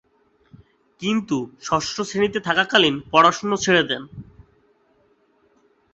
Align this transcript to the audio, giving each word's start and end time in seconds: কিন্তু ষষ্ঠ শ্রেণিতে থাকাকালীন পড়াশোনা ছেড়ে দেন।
কিন্তু 1.01 1.37
ষষ্ঠ 1.61 1.95
শ্রেণিতে 2.01 2.39
থাকাকালীন 2.39 2.95
পড়াশোনা 3.11 3.57
ছেড়ে 3.57 3.83
দেন। 3.89 4.03